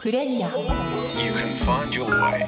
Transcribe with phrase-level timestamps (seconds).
[0.00, 0.46] クレリア。
[0.46, 0.54] You
[1.32, 2.46] can find your way.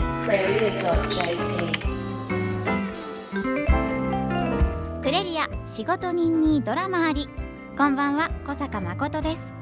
[5.03, 7.29] クレリア仕事人にドラマあり。
[7.77, 9.53] こんばんは小坂誠です。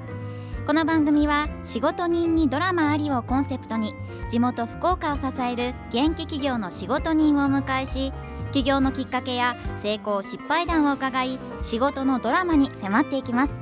[0.68, 3.92] この番組は仕事人にドラマありをコンセプトに
[4.30, 8.12] 地元福岡を支える元気企業の仕事人をお迎えし
[8.52, 13.52] 起業のきっかけや成功失敗談を伺い仕事のドラマに迫っていきます。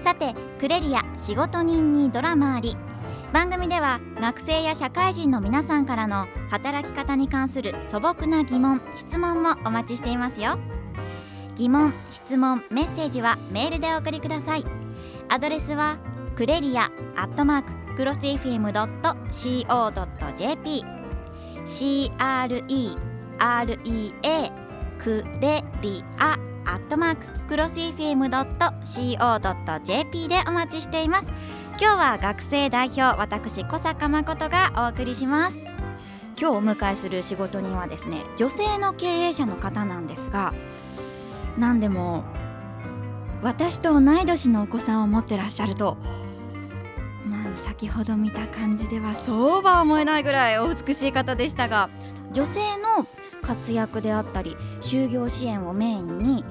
[0.00, 2.76] さてクレリア仕事人にドラマあり
[3.32, 10.58] 番組では学生や社会人の皆さんからの働き方に関する素朴な疑問質問もお待ちしていますよ。
[11.54, 14.64] 疑問質問メッセージはメールでお送りください。
[15.30, 15.96] アドレスは
[16.36, 18.84] クレリアアットマーククロス FM.co.jp
[21.64, 22.98] CREREA
[24.98, 28.28] クレリアアットマーククロス FM.co.jp
[30.28, 31.32] でお待ちしています。
[31.82, 35.56] 今日は学生代表私小坂誠がお送りします。
[36.40, 40.54] 今日お迎えする仕事人はですね女性の経営者の方なんですが
[41.58, 42.22] 何でも
[43.42, 45.96] 私と同い年のお子さんを持ってらっしゃると
[47.26, 51.90] まあ先ほど見た感じではそうは思えないぐらいお美しい方でしたが
[52.30, 53.08] 女性の
[53.42, 56.44] 活躍であったり就業支援をメインに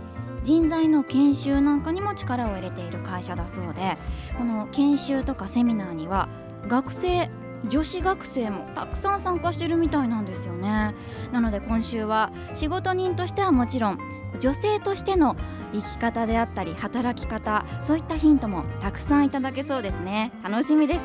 [0.44, 3.98] 人材の研修なんかにも力を入れている会社だそうで
[4.38, 6.30] この研修とかセミナーには
[6.68, 7.30] 学生
[7.68, 10.96] 女子学生もたくさん参加してるみたいなんですよね。
[11.32, 14.00] なので今週は仕事人としてはもちろん
[14.40, 15.36] 女性としての
[15.74, 20.32] 生き方であったり働き方そういったヒントもたくさんいただけそうですね。
[20.44, 21.02] 楽しみです。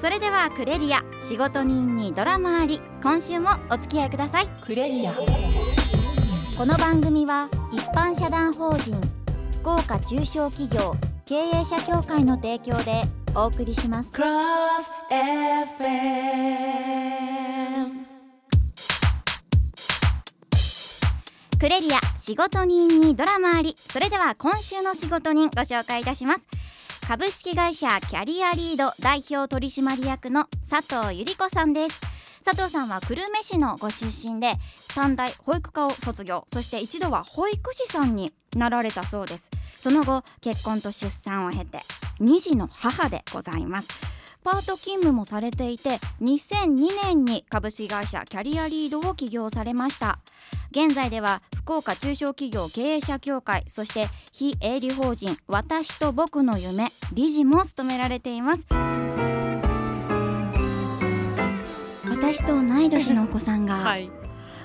[0.00, 2.80] それではクレリア仕事人にドラマあり。
[3.02, 4.48] 今週もお付き合いください。
[4.60, 5.12] クレリア。
[6.56, 8.98] この番組は一般社団法人
[9.60, 13.02] 福岡中小企業経営者協会の提供で
[13.34, 14.10] お送りします。
[14.10, 14.22] ク
[21.68, 23.76] レリア仕事人にドラマあり。
[23.78, 26.46] それでは今週の仕事人ご紹介いたします。
[27.06, 32.07] 株式会社キャリアリード代表取締役の佐藤由里子さんです
[32.48, 34.52] 佐藤さんは久留米市のご出身で
[34.94, 39.50] 短大保育科を卒業そして一度は保育士さんになられたそうです。
[39.76, 41.80] その後結婚と出産を経て
[42.20, 43.88] 2児の母でございます。
[44.42, 50.18] パート勤務もされていて2002年に株式会社キャリアリードを起業されました。
[50.70, 58.66] 現在では福岡中小企業経営者協会そして非営利法人私と僕の夢理事も務められています。
[62.20, 64.10] 私と同い年のお子さんが、はい。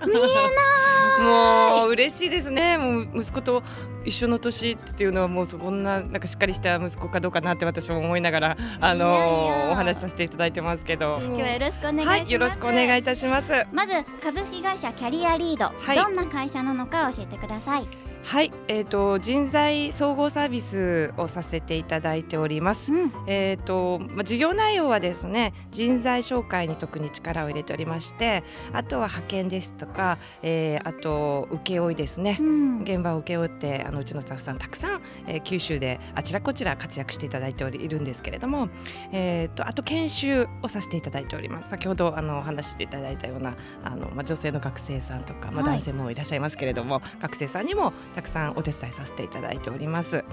[0.05, 2.77] 見えもう嬉しいですね。
[2.77, 3.63] もう息子と
[4.03, 11.19] 一緒の年っていうのはもうそんななんかしっかりした息子かどうかなって私も思いながらあのお話しさせていただいてますけど。
[11.21, 13.53] 今日はよろしくお願いします、はい、よろしくお願いいたします。
[13.71, 17.87] まず株式会社キャリアリード、はいどんな会社なのか教えてください
[18.25, 22.91] はい、えっ、と人材総合サービスをさせていただいております。
[22.93, 32.37] うんえっ、とまあ事業内容はですね人材紹介に特に力を入れておりまして、あとは派遣ですとか、えーあと請負ですね。
[32.39, 38.69] うん現場を請け負ってあのうちのスタッフさんたくさん、えー九州であちらこちら活躍していただいておりいるんですけれども、
[39.11, 50.23] えー、とあと研修をさせていただいております先ほどあのお話ししていただいたようなあの、まあ、女性の学生さんとか、まあ、はい男性もいらっしゃいますけれども、学生さんにもたくさんお手伝いさせていただいております。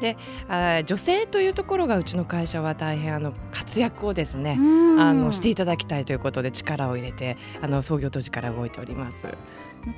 [0.00, 0.16] で
[0.48, 9.26] 女性というところがうちの会社は大変あの活躍をですね、うんあのしていただきたいということで力を入れてあの創業当時から動いております。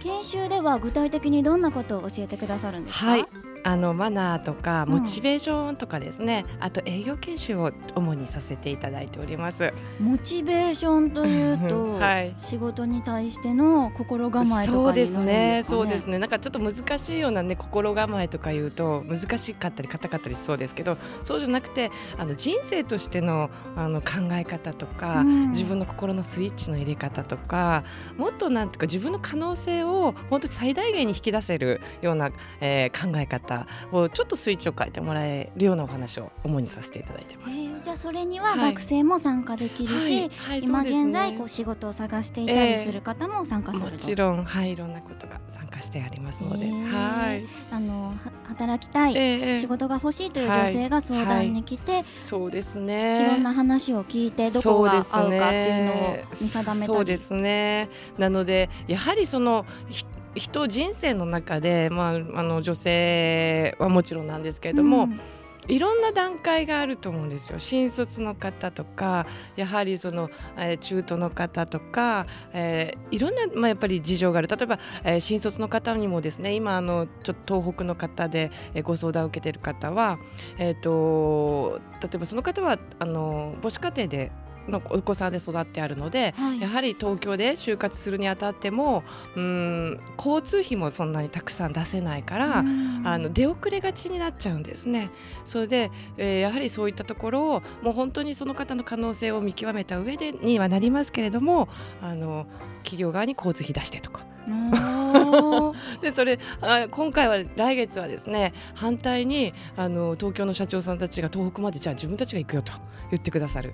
[0.01, 3.07] 研修では具体的にどんなことを教えてくださるんですか？
[3.07, 3.27] はい、
[3.65, 4.93] あのマナーとかうん。
[4.93, 9.73] モチベーションとかですね、あと営業研修を主にさせていただいております。
[9.99, 12.35] モチベーションというと、はい。
[12.39, 15.25] 仕事に対しての心構えとかになるんですね。
[15.25, 16.19] ね、そうですね。
[16.19, 25.51] なんかちょっと難しいようなね心構えとか言うと難しかったり硬かったりしそうですけど、そうじゃなくてあの人生としてのあの考え方とか、うん。
[25.55, 27.85] 自分の心のスイッチの入れ方とか、
[28.19, 33.54] もっとなんていうか自分の可能性を本当に最大限に引き出せるような、えー考え方
[33.93, 37.57] をちょっとスイッチを変えてもらえるようなお話を主にさせていただいてます。
[37.57, 38.71] えーじゃあそれにははい。
[38.73, 40.31] 学生も参加できるし、はい。
[40.31, 48.15] はい今現在こう仕事を探していたりする方も参加すると、もちろん、はい、いろんなことが参加してありますので、へーはい、あのは
[48.49, 53.27] 働きたい、ええ仕事が欲しいという女性が相談に来て、そうですい、ね。
[53.27, 56.93] ろんな話を聞いてどこが合うかっていうのを見定めたり。
[56.95, 57.89] そうですね。
[58.19, 60.05] なのでやはりそのひ
[60.35, 65.21] 人人生の中でまああの女性はもちろんなんですけれども、うん。
[65.67, 67.59] いろんな段階があると思うんですよ。
[67.59, 69.27] 新卒の方とか
[69.57, 74.49] やはりその、えー中途の方とか、えーいろんな、まあ、やっぱり事情がある。
[74.49, 80.19] 例えば、えー新卒の方にもですね今あのちょっと東北の方で、えーご相談を受けている方は、
[80.59, 84.33] えー、と例えばその方はあの母子家庭で
[84.69, 86.61] のお子さんで育ってあるので、はい。
[86.61, 89.03] やはり東京で就活するにあたっても
[89.37, 93.03] うーん交通費もそんなにたくさん出せないから、うん。
[93.05, 95.11] あの出遅れがちになっちゃうんですね。
[95.45, 101.69] それで、えーやはりそういったところをもう本当にその方の可能性を見極めた上でにはなりますけれども
[102.03, 102.47] あの
[102.79, 104.25] 企業側に交通費出してとか。
[106.03, 112.73] でそれあ今回は来月はですね反対にあの東京の社長さんたちが東北までじゃあ自分たちが行くよと
[113.11, 113.73] 言ってくださる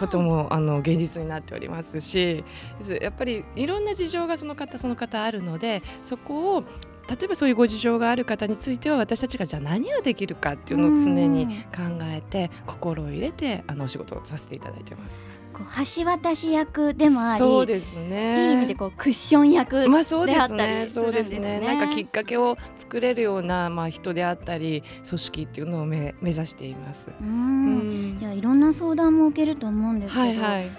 [0.00, 2.42] こともあの現実になっておりますし
[3.02, 6.64] やっぱりいろんな事情がその方その方あるのでそこを
[7.08, 15.20] 例えばそういうご事情がある方については私たちがじゃあ何ができるかっていうのを常に考えて心を入れてあのお仕事をさせていただいてます。
[15.52, 20.84] こう橋渡し役でもありそうですねいい意味でこうクッション役まあそうでであったすね。
[20.84, 21.60] りするんですねそうですね。
[21.60, 27.08] なんかきっかけを作れるようなまあ人であったり組織っていうのをめ目指しています。
[27.10, 30.70] ううんんいやいろんな相談も受けると思うんですけど、はいはい。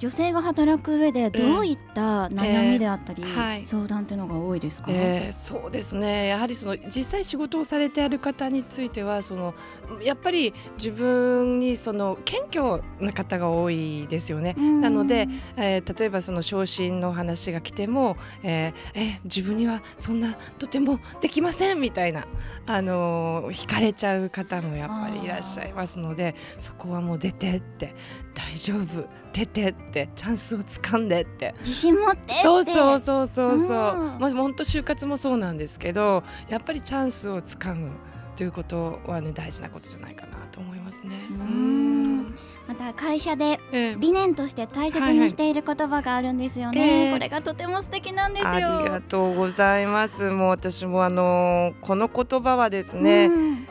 [0.00, 3.66] 女性が働く上でどういった悩みであったり、えーはい。
[3.66, 6.26] 相談っていうのが多いですか、えーそうですね。
[6.28, 9.54] やはりその実際仕事をされてある方についてはその
[10.02, 14.54] やっぱり自分にその謙虚な方が多いですよね。
[14.56, 14.80] うん。
[14.80, 22.26] なので、えー例えばその昇進の話が来ても、えーえー自分にはそんなとてもできませんみたいな、
[22.66, 27.94] あのー惹かれちゃう方もやっぱりいらっしゃいますのでそこはもう出てって
[28.34, 29.08] 大丈夫。
[29.32, 31.54] 出てってチャンスをつかんでって。
[31.60, 32.42] 自信持ってって。
[32.42, 34.18] そうそうそうそうそう、うん。
[34.18, 37.90] まあ本当就活もそうなんですけどやっぱりチャンスをつかむ
[38.36, 41.20] ということはね大事なことじゃないかなと思いますね。
[41.30, 42.16] ううん。
[42.22, 42.34] ん
[42.66, 43.96] また会社でええ。
[43.98, 47.12] 理念として大切にしている言葉があるんですよね、はいはいええ。
[47.12, 48.48] これがとても素敵なんですよ。
[48.50, 50.30] ありがとうございます。
[50.30, 53.68] もう私もあのこの言葉はですね、うん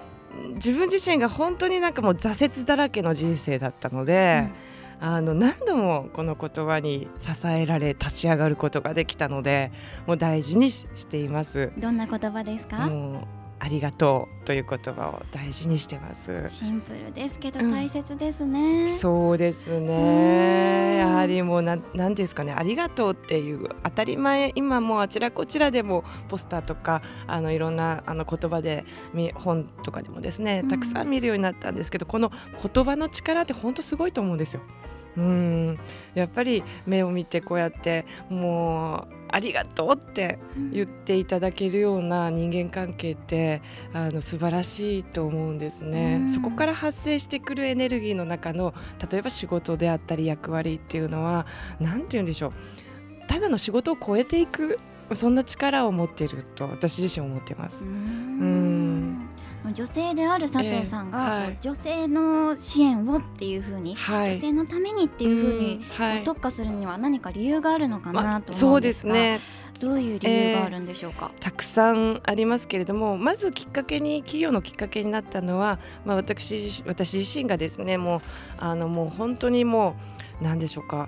[0.56, 4.50] 自分自身が本当になんかもう挫折だらけの人生だったので、
[5.00, 9.72] あの何度もこの言葉に支えられ立ち上がることができたので、
[10.06, 11.72] もう大事にししています。
[11.78, 12.88] どんな言葉ですか？
[12.88, 13.28] もう
[13.62, 16.46] ありがとうという言葉を大事にしてます。
[16.48, 20.98] シンプルですけどうん大切ですね、そうですうんね。
[20.98, 32.32] やはりもうなんなんですかね、ありがとうっていう当たり前今もうあちらこちらでもポスターとかあのいろんなあの言葉でみ本とかでもですねうんたくさん見るようになったんですけど、この
[32.74, 34.62] 言葉の力って本当すごいと思うんですよ。
[35.18, 35.78] うん、
[36.14, 40.40] やっぱり目を見てこうやってもうありがとうって
[40.72, 43.62] 言っていただけるような人間関係って
[43.94, 46.30] あの素晴らしいと思うんですね、うん。
[46.30, 48.74] そこから発生してくるエネルギーの中の
[49.12, 51.46] 例えば仕事であったり役割っていうのは
[51.80, 52.52] 何て言うんでしょう。
[53.28, 54.80] ただの仕事を超えていく
[55.14, 57.84] そんな力を持っていると私自身思ってます。
[57.84, 57.88] う。
[57.88, 59.30] ん
[59.74, 61.58] 女性である佐藤さんが、ええはい。
[61.62, 64.34] 女性の支援をっていうふうに、はい。
[64.34, 66.24] 女性のためにっていうふうに、んはい。
[66.24, 69.60] 特化するには何か理由があるのかまなとそう思うんですが、ですね。
[69.80, 71.32] どういう理由があるんでしょうか？
[71.40, 78.22] たくさんありますけれどもまずきっかけに企業のきっかけになったのは、まあ、私私自身がですねもう
[78.58, 79.96] あのもう本当にも
[80.42, 81.08] う何でしょうか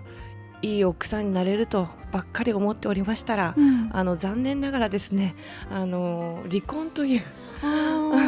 [0.62, 3.90] いい奥さんになれるとばっかり思っておりましたら、うん。
[3.92, 5.36] あの残念ながらですね
[5.70, 7.24] あの離婚という
[7.62, 8.21] あー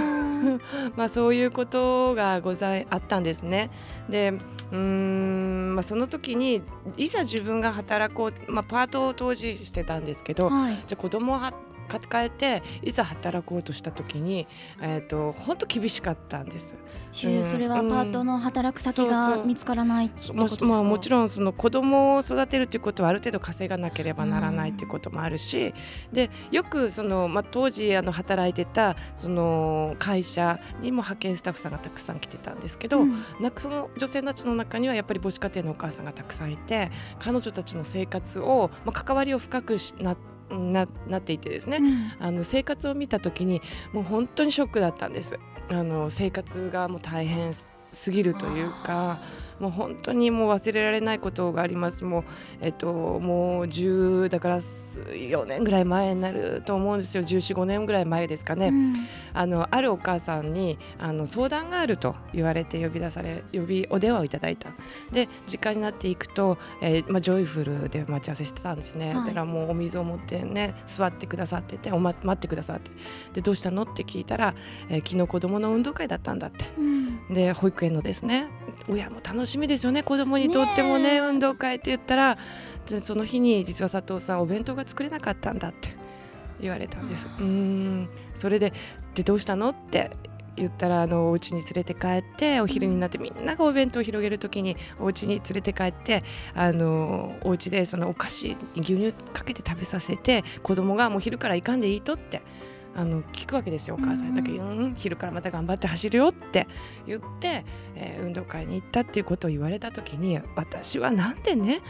[0.96, 3.70] まあそういうことがございあったんですね。
[4.10, 4.34] で
[4.72, 6.62] うーん、まあ、その時に
[6.98, 10.74] いざ自分が働こう、まあ、パートを当時してたんですけど、はい。
[10.88, 11.54] じゃあ子供をは
[12.00, 14.48] 抱えていざ働こうとした時に、
[14.82, 16.76] えー、と本当厳しかったんです。
[17.12, 21.10] 週それはパートの働く先が見つからないもちん。
[21.10, 25.74] ろんその子供を育てるということはある程度稼がなければならないということもあるし、
[26.12, 33.24] でよくその、まあ、当時あの働いてたその会社にも派遣スタッフさんがたくさん来てたんですけど、うん
[33.58, 40.16] その女性たちの中にはやっぱり母子家庭のお母さんがたくさんいて彼女たちの生活を、まあ、関わりを深くしな
[40.50, 42.12] ななっていてですね、うん。
[42.20, 45.40] あの生活を見た時にもう本当にショックだったんです。
[45.70, 47.54] あの生活がもう大変
[47.92, 49.20] すぎるというか
[49.64, 52.04] もう本当にもう忘れられないことがあります。
[52.04, 52.24] もう
[52.60, 57.24] えっともう10だから4年ぐらい前になると思うんですよ。
[57.24, 58.94] 1415年ぐらい前ですかね、うん。
[59.34, 64.72] あのあるお母さんにあの相談があると言われて呼び出され呼びお電話をいただいた。
[65.14, 69.28] で時間になっていくと、えーまあ、ジョイフルで待ち合わせしてたんですね、はい。
[69.28, 72.92] だからもうお水を持ってね座ってくださっててお、ま、待ってくださって。
[73.32, 73.84] でどうしたの？
[73.84, 74.54] って聞いたら、
[74.90, 76.66] えー昨日子供の運動会だったんだって。
[76.78, 77.34] うん。
[77.34, 78.48] で保育園のですね
[78.90, 80.04] 親も楽しみですよね。
[80.04, 82.38] 子供にとってもね運動会って言ったら
[82.90, 85.96] でその日に実は佐藤さんお弁当が作れなかったんだって
[86.60, 87.28] 言われたんです。
[87.40, 88.10] うーん。
[88.36, 88.74] それで
[89.16, 90.12] でどうしたのって
[90.56, 102.44] 言ったらあのお家に連れて帰ってお昼になってみんながお弁当を広げるときにお家に連れて帰ってあのお家でそのお菓子に牛乳かけて食べさせて子供がもう昼から行かんでいいとって
[102.96, 106.68] あの聞くわけですよお母さん、うんだけど、うん、昼からまた頑張って走るよって
[107.08, 111.82] 言って、えー運動会に行ったっていうことを言われた時に私はなんでね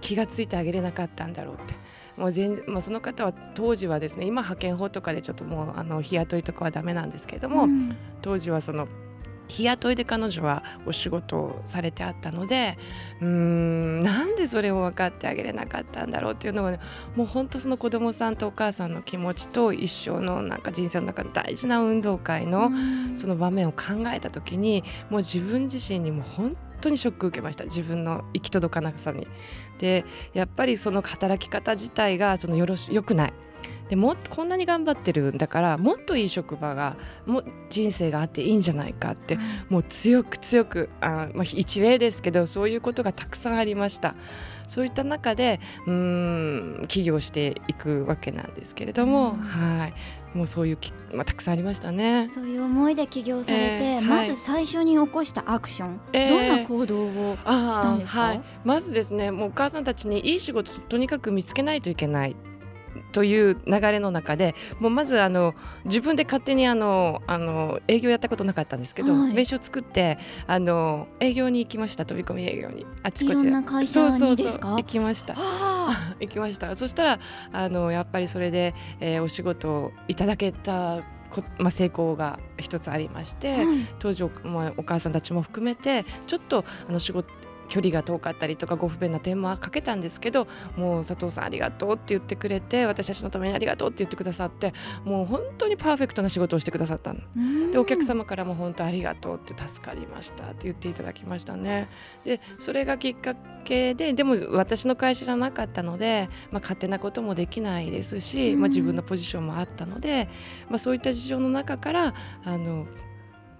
[0.00, 1.74] 気がついてあげれなかったんだろうって。
[2.16, 7.96] もう全まあ、その方は当時はですね今派遣法とかでちょっともうあの日雇いとかはダメなんですけれども、うん。
[8.22, 8.88] 当時はその
[9.48, 12.78] 日雇いで彼女はお仕事をされてあったので
[13.20, 16.80] うーんなんでそれを分かってあげれなかったんだろうっていうのが、ね、
[17.16, 29.26] もう本当その子供さんとお母さんの気持ちと一生のなんか人生の中で大事な運動会のうんその場面を考えた時にもう自分自身にも本当にショック受けました自分の行き届かなさに。
[29.78, 33.32] でやっぱりその働き方自体がそのよろし良くない。
[33.88, 44.14] でもこんなに頑張ってるんだからもっといい職場がも人生があっていいんじゃないかってもう強く強くあ、まあ、一例ですけどそういうことがたくさんありました。
[44.66, 49.38] そういった中でうーん起業していくわけなんですけれども、うん。
[49.38, 49.94] はい。
[50.34, 52.28] もうそういうき、まあ、たくさんありましたね。
[52.34, 54.04] そういう思いで起業されて、えーはい。
[54.04, 56.28] まず最初に起こしたアクション、えー。
[56.28, 58.22] どんな行動をしたんですか？
[58.24, 62.36] はい、まずですねもうお母さんたちにいい仕事とにかく見つけないといけない
[63.12, 69.32] という流れの中でもうまずあの自分で勝手にあのあの営業やったことなかったんですけど、はい。
[69.32, 72.86] 名刺を作ってあの営業に行きました飛び込み営業に。
[73.02, 75.34] あちこちでんな会社そうそうそう行きました。
[75.34, 76.74] は 行きました。
[76.74, 77.20] そしたら
[77.52, 83.58] あのやっぱりそれで、えーお仕事をいただけたこ、まあ、成功が一つありまして、
[83.98, 87.28] 当時お,、まあ、お母さんたちも含めてちょっとあの仕事
[87.68, 90.46] 距離が遠かったりとかご不便な点もかけたんですけど
[90.76, 97.20] もう佐藤さんありがとうって言ってくれて私たちのためにありがとうって言ってくださってもう本当にパーフェクトな仕事をしてくださったの。
[97.36, 101.88] うんでお客様からも本当ありがとうって助かりましたって言っていただきましたね。
[102.24, 103.34] でそれがきっか
[103.64, 110.28] けででも私の会社じゃなかったので、まあ、勝手なこともできないですし、うんまあ、自分のポジションもあったので、
[110.68, 112.86] まあ、そういった事情の中からあの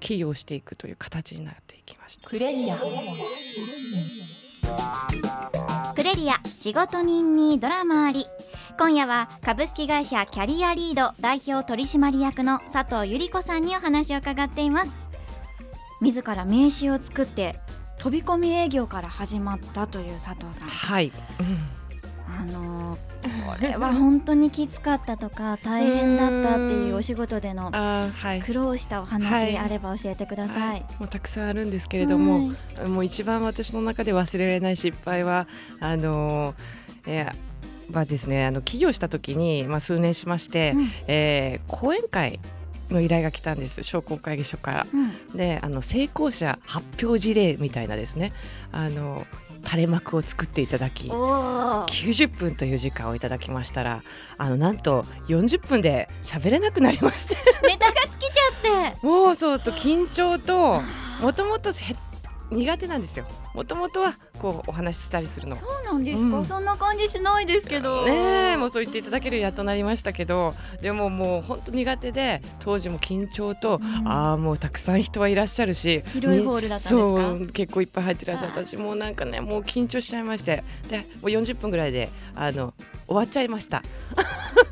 [0.01, 2.31] 起業していくという形になっていきました。
[5.95, 8.25] クレリア仕事人にドラマあり。
[8.79, 14.91] 今夜は株式会社キャリアリード代表取締役の佐藤百合子さんにお話を伺っています。
[16.01, 17.57] 自ら名刺を作って
[17.99, 20.69] 飛び込み営業から始まったという佐藤さん。
[20.69, 21.11] はい、
[22.41, 22.99] あのー
[23.49, 27.73] これは本当にきつかったとか大変だったっていうお仕事での
[28.45, 29.59] 苦労したおは話い。
[29.59, 30.79] あれば教えてくださはい。
[30.79, 32.89] い、もうたくさんあるんですけれども、はい。
[32.89, 35.49] もう一番私の中で忘れられない失敗は
[35.81, 36.55] あのー
[37.07, 40.91] えーはですねあの起業した時に、まあ、数年しまして、うん。
[41.09, 42.39] えー講演会
[42.91, 43.83] の依頼が来たんです。
[43.83, 44.87] 商工会議所から。
[44.93, 45.37] うん。
[45.37, 48.33] であの成功者発表事例みたいなですね。
[48.73, 49.27] あの
[49.65, 51.87] 垂れ幕を作っていただきおー。
[51.87, 54.03] 90分という時間をいただきましたら
[54.37, 57.37] あのなんと40分で喋れなくなりまして。
[57.63, 58.99] ネタが尽きちゃって。
[59.07, 60.83] もうそうと緊張と
[61.21, 61.95] もともとへ
[62.51, 63.27] 苦手なんですよ。
[63.55, 65.57] もともとはこうお話ししたりするの。
[65.57, 66.45] そうなんですか、うん。
[66.45, 68.07] そんな感じしないですけど。
[68.07, 70.55] ねえもうそう言っていただけるやっとなりましたけど。
[70.81, 74.09] でももう本当苦手で当時も緊張と、うん。
[74.09, 76.03] ああもうたくさん人はいらっしゃるし。
[76.13, 77.29] 広いホールだったんですか？
[77.29, 80.65] そう結構いっぱい入ってらっしゃったしもうなんかねもう緊張しちゃいまして。
[80.89, 82.73] でもう40分ぐらいであの
[83.07, 83.83] 終わっちゃいました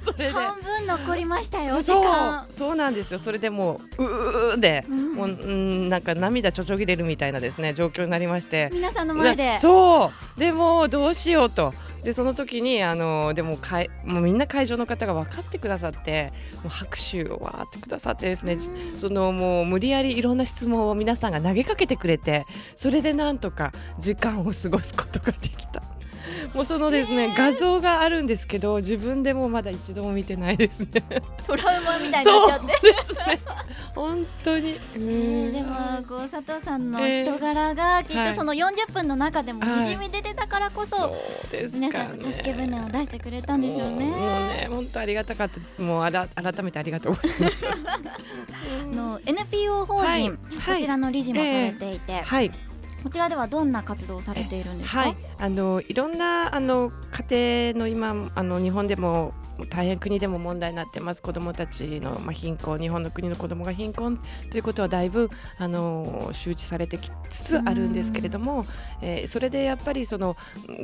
[0.06, 0.30] それで。
[0.30, 2.04] 半分残りましたよ時そう。
[2.04, 2.46] 間。
[2.50, 3.18] そうなんですよ。
[3.18, 5.14] それでもううーで、うん。
[5.14, 8.70] もううんなんか涙ちょちょぎれるみたいなですね状況になりまして。
[8.72, 9.52] 皆さんの前で。
[9.52, 10.40] なそう。
[10.40, 11.72] でもどうしようと。
[12.02, 16.32] でその時にあのでもかいもうみんな会場の方が分かってくださって
[16.62, 18.96] もう拍手をわーってくださってですね、うん。
[18.96, 22.44] そのもう無理やりいろんな質問を皆さんが投げかけてくれて
[22.76, 25.82] それでなんとか時間を過ごすことができた
[26.54, 30.88] もうそのですね画像があるんですけど自分でもまだ一度も見てないですね。
[31.46, 32.66] トラウマみたいになっちゃって。
[32.66, 33.38] ですね。
[33.94, 34.72] 本当に。
[34.72, 35.74] うえんーでも
[36.08, 41.16] こう佐藤さんの人柄がきっとその40分の中でもにじみ出てたからこそ、そ
[41.48, 41.88] うですかね。
[41.88, 44.06] 皆さんが助け舟を出してくれたんでしょうね。
[44.06, 45.80] もうね本当ありがたかったです。
[45.80, 47.68] もうあら改めてありがとうございました。
[47.72, 52.50] あの NPO 法人、はいこちらの理事もされていて、はい。
[53.06, 54.98] こちらではどんな活動をされているんですか？
[55.02, 56.90] はい、あのいろんなあの
[57.30, 59.32] 家庭の今あの日本でも
[59.70, 61.22] 大変国でも問題になってます。
[61.22, 64.18] 子どもたちの、まあ、貧困日本の国の子どもが貧困
[64.50, 68.66] ということはだいぶあの周知されてきつつあるんですけれども、
[69.00, 70.36] えーそれでやっぱりその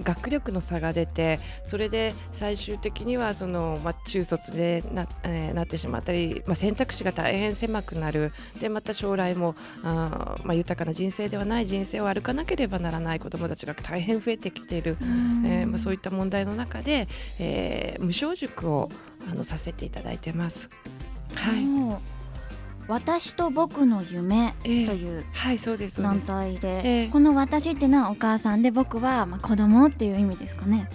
[0.04, 8.32] 学力の差が出てそれで最終的にはその、まあ、中卒でな,、えーなってしまったり、まあ、選択肢が大変狭くなる。
[8.60, 18.88] でまた将来もあー、まあ、豊かな人生ではない人生を歩かなければならない子どもたちが大変増えてきている、うんえーまあ、そういった問題の中で、えー無償塾を
[19.30, 20.68] あのさせていただいてます。
[21.34, 21.64] はい、
[22.88, 24.68] 私と僕の夢とえ。
[24.68, 25.96] ーいうはい、そうです。
[25.96, 27.08] そうで団す体で、ええ。
[27.08, 30.88] この私っていうのはお母さんで僕はまあ子供っていう意味ですかね。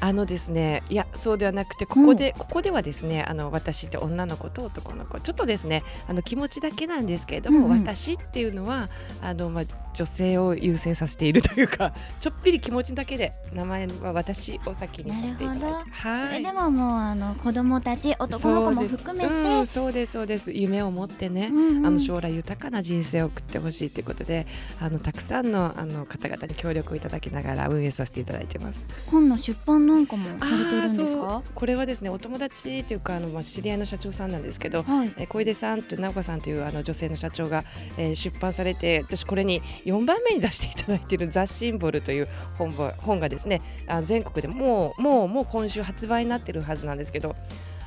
[0.00, 7.80] あのですね、いや、そうではなくて、ここで、ここではですね、あの私って女の子と男の子、ちょっとですね、あの気持ちだけなんですけれども、うんうん。
[7.80, 8.88] 私っていうのは、
[9.22, 16.38] あのまあ女性を優先させているというか、 ちょっぴり気持ちだけで名前は私を先にさせていただいて、はい。
[16.38, 20.50] れでももうあの子供たち男の子も含めて、そううんそうですそうです。
[20.52, 21.86] 夢を持ってね、うんうん。
[21.86, 24.46] あの将来豊かな人生を送ってほしいということで
[24.80, 28.86] あのたくさんのあの方々に協力をいただきながら運営させていただいてます。
[29.10, 31.42] 本の出版なんかもされているんですか？
[31.54, 35.12] これはですねお友達というかあの、まあ、知り合いの社長さんなんですけど、はい。
[35.16, 37.64] えー小出さんと直子さんというあの女性の社長が、
[37.96, 47.36] えー出版されて私これに4番目に出していただいている「ザ・シンボル」という本が本がですねあ全国でもうもうもう今週発売になってるはずなんですけど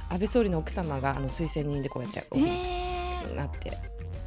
[0.09, 2.92] 安倍総理の奥様があの推薦人でこうやってえ
[3.36, 3.72] なって。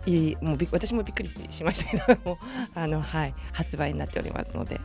[0.07, 2.37] いいもうび私もびっくりししましたけどもう
[2.77, 4.85] あの、はい、発売になっておりますので、はい、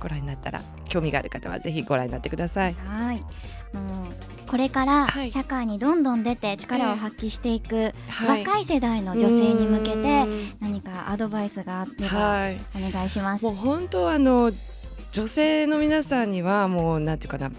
[0.00, 2.74] ご覧になったら興味がある方はぜひご覧になってください。
[2.74, 3.16] ー、はい
[3.72, 10.24] もうこれからはい社会にどんどん出て力を発揮していくはい若い世代の女性に向けうて
[10.60, 13.44] 何かアドバイスがあればはいお願いします。
[13.44, 14.50] もう本当あの
[15.12, 17.50] 女性の皆さんにはもうなんていうかな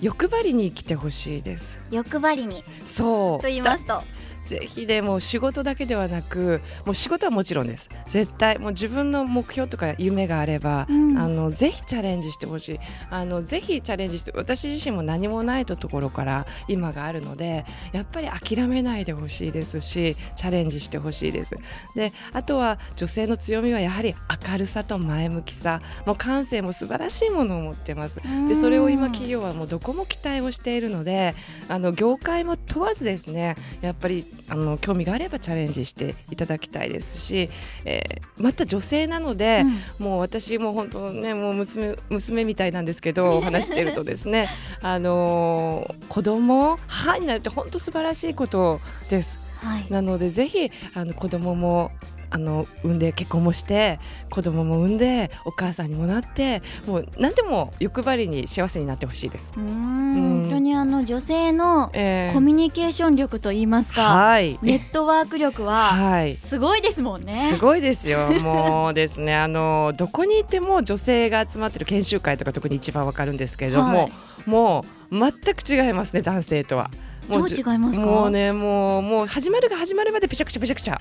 [0.00, 1.78] 欲張りに生きてほしいです。
[1.90, 4.02] 欲張りにそうと言いますと、
[4.50, 7.88] ぜひでもう仕事だけではなくもう仕事はもちろんです。
[8.08, 11.18] 絶対もう自分の目標とか夢があれば、うん。
[11.18, 12.80] あのぜひチャレンジしてほしい。
[13.10, 21.54] あのぜひチャレンジして私自身も何もないところから今があるのでやっぱり諦めないでほしいですしチャレンジしてほしいです。
[21.94, 24.16] であとは女性の強みはやはり
[24.50, 25.80] 明るさと前向きさ。
[26.06, 28.16] もう感性も素晴らしいものを持ってます。
[28.48, 31.34] でそれを今企業はもうどこも期待をしているので
[31.68, 37.50] あの業界も問わずですねやっぱりあの興味があればチャレンジしていただきたいですし、
[37.84, 39.64] えーまた女性なので、
[39.98, 44.48] もう私も本当ねもう娘娘みたいなんですけどお話してるとですね
[44.82, 49.38] あのー子供母になるって本当素晴らしいことです。
[49.56, 51.90] はい、なのでぜひあの子供も
[52.30, 53.98] あの産んで結婚もして
[54.30, 59.52] 子供も産んでお母さんにもなってもう何でも欲張りに幸せになってほしいです。
[59.54, 64.58] 本当にあの女性のえーコミュニケーション力といいますか、はい。
[64.62, 66.36] ネットワーク力ははい。
[66.36, 67.32] すごいですもんね。
[67.32, 74.12] すごいですよ、もうですね、あのどこにいても女性が集まってる研修会とか特に一番わかるんですけれども、はい。
[74.46, 76.90] もう全く違いますね、男性とは。
[77.28, 78.06] もどう違いますか？
[78.06, 81.00] もうね、もうもう始まるが始まるまでぺちゃくちゃぺちゃくちゃ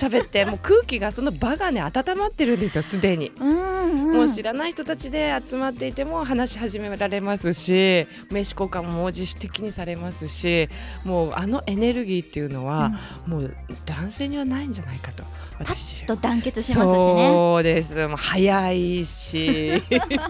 [0.00, 3.32] 喋って、もう空気がその場がね温まってるんですよ、すでに。
[3.38, 10.68] うんうん、もう知らない人たちで集まっていても話し始められますし名刺交換も自主的にされますし
[11.04, 12.92] もうあのエネルギーっていうのは、
[13.26, 13.54] もう
[13.86, 15.24] 男性にはないんじゃないかと
[15.58, 17.30] 私と団結しますしね。
[17.30, 18.06] そうです。
[18.06, 19.72] もう早いし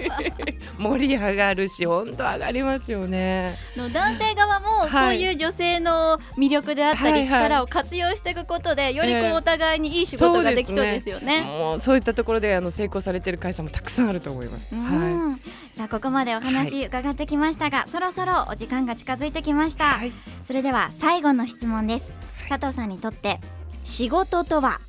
[0.78, 3.56] 盛り上がるし本当上がりますよね。
[3.76, 9.30] の男性側もこうはいいう女性の魅力であったり力を活用していくことでよりこええ。
[9.37, 11.42] うお互いにいい仕事ができそうですよね。
[11.42, 14.90] もうそういったところであの成功されてる会社もたくさんあると思います、うは
[15.30, 15.40] ん
[15.72, 20.12] さあここまでお話伺ってきましたが、そろそろお時間が近づいてきました、はい。
[20.44, 22.12] それでは最後の質問です。
[22.48, 23.38] 佐藤さんにとって
[23.84, 24.80] 仕事とは？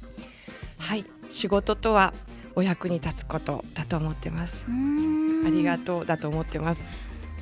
[0.80, 1.06] はい。
[1.30, 2.14] 仕事とは
[2.56, 4.66] お役に立つことだと思ってます。
[4.68, 6.88] ありがとうだと思ってます。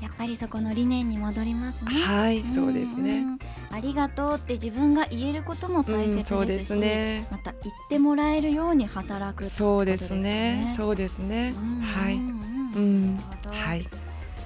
[0.02, 1.92] やっぱりそこの理念に戻りますね。
[1.92, 3.22] はいそうですね。
[3.22, 3.40] ん
[3.72, 7.28] ありがとうって自分が言えることも大切ですし、うんそうですね。
[7.32, 10.74] また言ってもらえるように働くそうですね。
[10.76, 11.54] そうですね。
[11.56, 13.88] うんはいうんはい。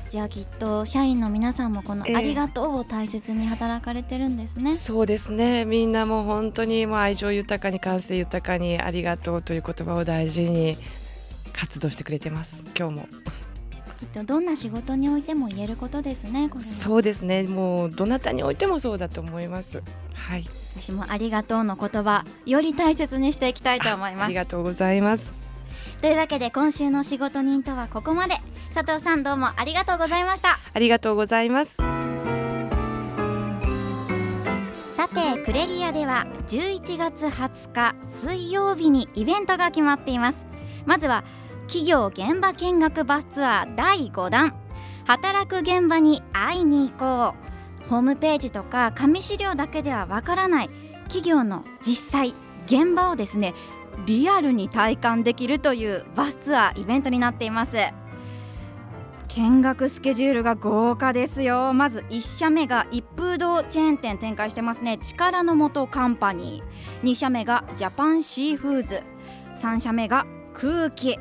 [0.09, 2.15] じゃあきっと社員の皆さんもこのええ。
[2.17, 5.63] ありがとうを大切に働かれてるんですね、そうですね。
[5.63, 10.77] みんなもう本当にもう愛情豊かに感性豊かにありがとうという言葉を大事に
[11.53, 12.65] 活動してくれてます。
[12.77, 13.07] 今日も
[14.01, 17.43] きっとどんな仕事においても言えることですねそうですね。
[17.43, 19.83] もうどなたにおいてもそうだと思います。
[20.15, 20.43] はい。
[20.75, 24.29] 私もありがとうの言葉より大切にしていきたいと思いあます。
[24.29, 25.35] りがとうございます。
[26.01, 28.35] というわけで今週の仕事人とはここまで。
[28.73, 30.59] 佐藤さんどうもありがとうございました。
[30.73, 31.75] ありがとうございます。
[34.95, 40.45] さてクレリアでは11月20日水曜日にイベントが決まっています。
[40.85, 41.23] まずは
[41.71, 44.53] 企業現場見学バスツアー第5弾。
[45.05, 47.33] 働く現場に会いに行こ
[47.85, 47.89] う。
[47.89, 50.69] ホームページとか紙資料だけではわからない。
[51.03, 52.33] 企業の実際
[52.65, 53.53] 現場をですね
[54.05, 57.77] リアルに体感できるというバスツアーイベントになっています。
[59.29, 61.71] 見学スケジュールが豪華ですよ。
[61.71, 64.97] まず1社目が一風堂チェーン店展開してますね。
[64.97, 67.09] 力の源カンパニー。
[67.09, 69.03] 2社目がジャパンシーフーズ。
[69.55, 71.17] 3社目が空気。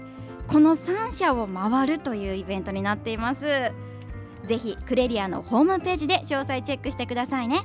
[0.51, 3.47] この3社を回るというイベントになっています。
[3.47, 3.73] ぜ
[4.59, 7.61] ひクレリアのホームページで詳細チェックしてくださいね。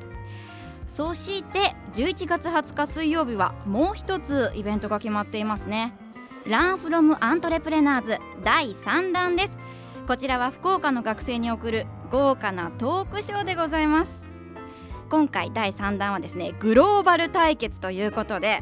[0.88, 5.94] そして11月20日水曜日はもう一つイベントが決まっていますね。
[6.46, 9.58] ランフロムアントレプレナーズ第3弾です。
[10.06, 14.22] こちらは福岡の学生に送る豪華なトークショーでございます。
[15.10, 18.62] 今回第3弾はですねグローバル対決ということで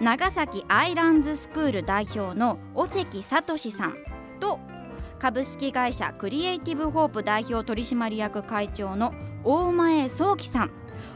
[0.00, 3.96] 長崎アイランズスクール代表の尾関聡さん
[4.38, 4.60] と
[5.18, 10.70] 株式会社クリエイティブホープ代表取締役会長の大前壮樹さん。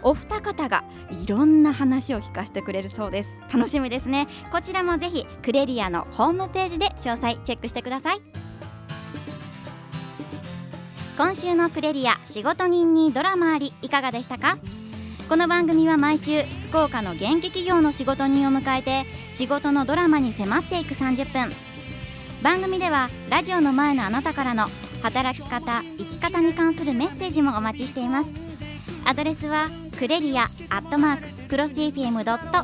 [0.04, 3.30] お二方がいろんな話を聞かせてくれるそうです。
[3.52, 4.26] 楽しみですね。
[4.50, 8.20] こちらもぜひクレリアのホームページで詳細チェックしてください。
[11.16, 14.58] 今週のクレリア仕事人にドラマありいかがでしたか？
[15.32, 21.50] この番組は毎週福岡の元気企業の仕事人を迎えて仕事のドラマに迫っていく30分。
[22.42, 24.66] 番組ではラジオの前のあなたからの
[25.02, 28.30] 働き方生き方に関するメッセージもお待ちしています。
[29.06, 30.46] アドレスはクレリアア
[30.80, 32.54] ットマーククロス FM.co.jp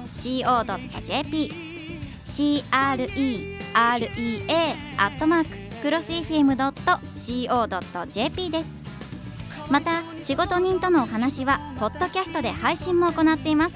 [2.26, 5.50] CREREA アットマーク
[5.81, 6.50] クロス FM.co.jp
[8.50, 8.78] です。
[9.70, 13.74] また仕事人とのお話はポッドキャストで配信も行っています。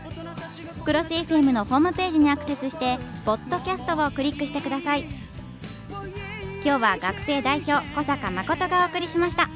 [0.84, 5.04] クロス FM のホームページにアクセスしてポッドキャストをクリックしてください。
[6.64, 9.48] 今日は学生代表小坂誠がお送りしました。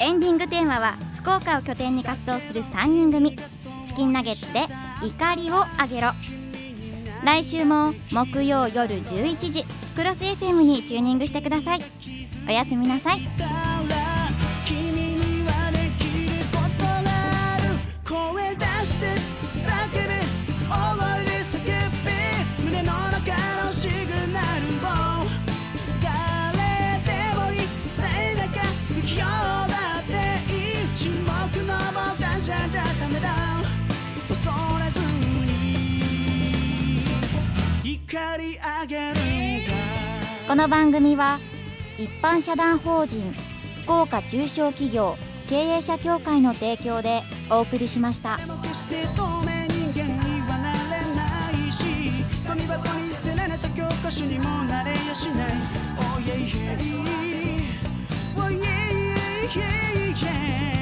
[0.00, 3.36] エンディングテーマは福岡を拠点に活動する3人組。
[3.84, 4.66] チキンナゲッツで
[5.02, 6.10] 怒りをあげろ。
[7.24, 9.64] 来週も木曜夜11時
[9.96, 11.80] クロス FM にチューニングしてください。
[12.46, 13.53] おやすみなさい。
[38.38, 39.70] り上げるんだ
[40.46, 41.38] この番組は
[41.98, 43.32] 一般社団法人
[43.84, 45.16] 福岡中小企業
[45.48, 48.38] 経営者協会の提供でお送りしました
[56.24, 56.76] yeah yeah
[60.24, 60.73] yeah